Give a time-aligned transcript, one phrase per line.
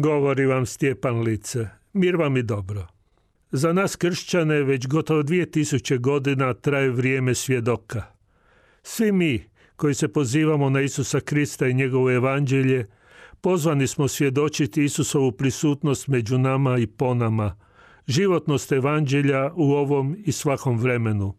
[0.00, 1.68] Govori vam Stjepan Lice.
[1.92, 2.86] Mir vam i dobro.
[3.52, 8.02] Za nas kršćane već gotovo dvije tisuće godina traje vrijeme svjedoka.
[8.82, 9.44] Svi mi
[9.76, 12.86] koji se pozivamo na Isusa Krista i njegovo evanđelje,
[13.40, 17.56] pozvani smo svjedočiti Isusovu prisutnost među nama i po nama,
[18.06, 21.34] životnost evanđelja u ovom i svakom vremenu.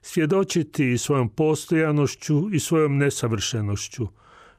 [0.00, 4.06] Svjedočiti i svojom postojanošću i svojom nesavršenošću,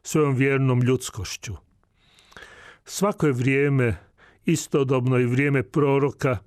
[0.03, 1.62] svojom vjernom ljudskošću.
[2.85, 3.95] Svako je vrijeme,
[4.45, 6.37] istodobno i vrijeme proroka,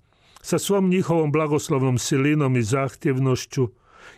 [0.42, 3.68] sa svom njihovom blagoslovnom silinom i zahtjevnošću,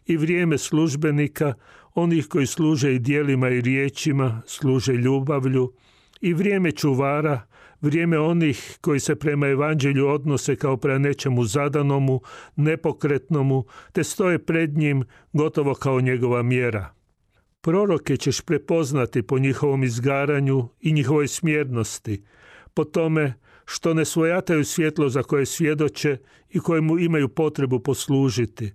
[0.06, 1.54] i vrijeme službenika,
[1.94, 5.72] onih koji služe i dijelima i riječima, služe ljubavlju,
[6.20, 7.40] i vrijeme čuvara,
[7.80, 12.20] vrijeme onih koji se prema evanđelju odnose kao prema nečemu zadanomu,
[12.56, 16.97] nepokretnomu, te stoje pred njim gotovo kao njegova mjera.
[17.60, 22.24] Proroke ćeš prepoznati po njihovom izgaranju i njihovoj smjernosti,
[22.74, 26.16] po tome što ne svojataju svjetlo za koje svjedoče
[26.50, 28.72] i kojemu imaju potrebu poslužiti.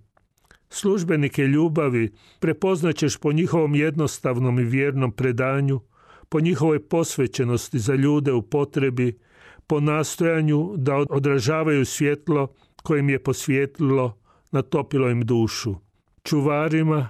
[0.68, 5.80] Službenike ljubavi prepoznaćeš po njihovom jednostavnom i vjernom predanju,
[6.28, 9.18] po njihovoj posvećenosti za ljude u potrebi,
[9.66, 14.18] po nastojanju da odražavaju svjetlo kojim je posvjetlilo,
[14.50, 15.74] natopilo im dušu.
[16.22, 17.08] Čuvarima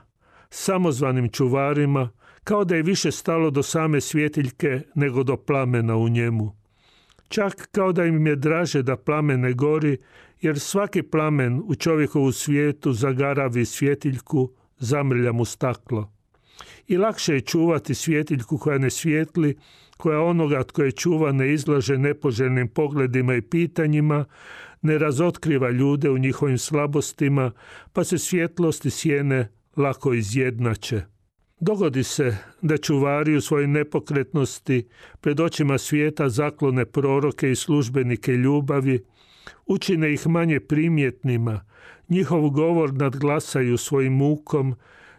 [0.55, 2.11] samozvanim čuvarima,
[2.45, 6.57] kao da je više stalo do same svjetiljke nego do plamena u njemu.
[7.29, 9.99] Čak kao da im je draže da plamen ne gori,
[10.41, 16.13] jer svaki plamen u čovjekovu svijetu zagaravi svjetiljku, zamrlja mu staklo.
[16.87, 19.57] I lakše je čuvati svjetiljku koja ne svijetli,
[19.97, 24.25] koja onoga tko je čuva ne izlaže nepoželjnim pogledima i pitanjima,
[24.83, 27.53] ne razotkriva ljude u njihovim slabostima,
[27.93, 31.03] pa se svjetlosti sjene lako izjednače.
[31.61, 34.89] Dogodi se da čuvari u svojoj nepokretnosti
[35.21, 39.05] pred očima svijeta zaklone proroke i službenike ljubavi,
[39.67, 41.65] učine ih manje primjetnima,
[42.09, 44.75] njihov govor nadglasaju svojim mukom,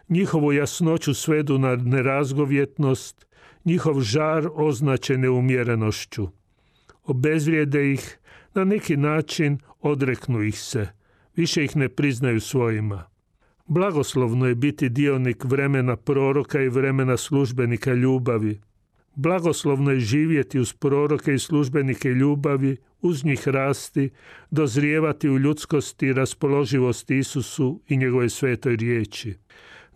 [0.08, 3.26] njihovu jasnoću svedu na nerazgovjetnost,
[3.64, 6.28] njihov žar označe neumjerenošću.
[7.04, 8.18] Obezvrijede ih,
[8.54, 10.88] na neki način odreknu ih se,
[11.36, 13.15] više ih ne priznaju svojima.
[13.68, 18.60] Blagoslovno je biti dionik vremena proroka i vremena službenika ljubavi.
[19.14, 24.10] Blagoslovno je živjeti uz proroke i službenike ljubavi, uz njih rasti,
[24.50, 29.34] dozrijevati u ljudskosti i raspoloživosti Isusu i njegove svetoj riječi.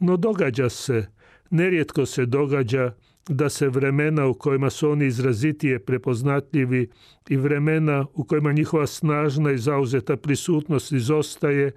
[0.01, 1.07] No događa se,
[1.51, 2.93] nerijetko se događa
[3.29, 6.91] da se vremena u kojima su oni izrazitije prepoznatljivi
[7.29, 11.73] i vremena u kojima njihova snažna i zauzeta prisutnost izostaje,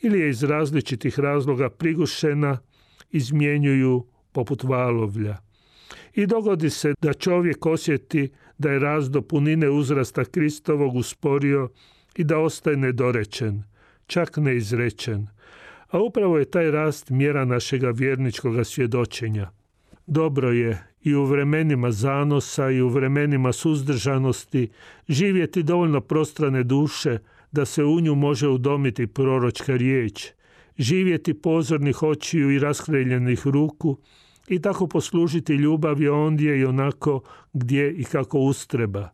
[0.00, 2.58] ili je iz različitih razloga prigušena,
[3.10, 5.36] izmjenjuju poput valovlja.
[6.14, 11.68] I dogodi se da čovjek osjeti da je rast do punine uzrasta Kristovog usporio
[12.16, 13.62] i da ostaje nedorečen,
[14.06, 15.26] čak neizrečen.
[15.90, 19.50] A upravo je taj rast mjera našega vjerničkog svjedočenja.
[20.06, 24.68] Dobro je i u vremenima zanosa i u vremenima suzdržanosti
[25.08, 27.18] živjeti dovoljno prostrane duše
[27.52, 30.26] da se u nju može udomiti proročka riječ,
[30.78, 33.98] živjeti pozornih očiju i raskreljenih ruku
[34.48, 37.20] i tako poslužiti ljubavi ondje i onako
[37.52, 39.08] gdje i kako ustreba.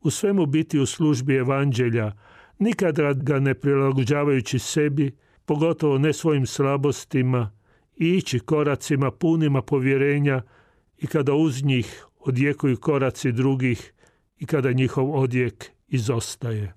[0.00, 2.12] U svemu biti u službi evanđelja,
[2.58, 7.50] nikada ga ne prilagođavajući sebi, pogotovo ne svojim slabostima,
[7.96, 10.42] ići koracima punima povjerenja
[10.98, 13.92] i kada uz njih odjekuju koraci drugih
[14.38, 16.74] i kada njihov odjek izostaje.